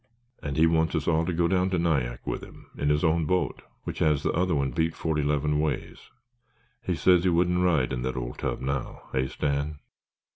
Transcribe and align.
"And 0.41 0.57
he 0.57 0.65
wants 0.65 0.95
us 0.95 1.07
all 1.07 1.27
to 1.27 1.31
go 1.31 1.47
down 1.47 1.69
to 1.69 1.77
Nyack 1.77 2.25
with 2.25 2.41
him 2.41 2.71
in 2.75 2.89
his 2.89 3.03
own 3.03 3.27
boat 3.27 3.61
which 3.83 3.99
has 3.99 4.23
the 4.23 4.31
other 4.31 4.55
one 4.55 4.71
beat 4.71 4.95
forty 4.95 5.21
'leven 5.21 5.59
ways. 5.59 5.99
He 6.81 6.95
says 6.95 7.21
he 7.23 7.29
wouldn't 7.29 7.63
ride 7.63 7.93
in 7.93 8.01
that 8.01 8.17
old 8.17 8.39
tub 8.39 8.61
now, 8.61 9.03
hey, 9.11 9.27
Stan? 9.27 9.77